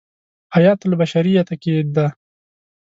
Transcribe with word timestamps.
حیاة 0.55 0.79
البشریة 0.87 1.43
کې 1.61 1.73
دی. 1.95 2.07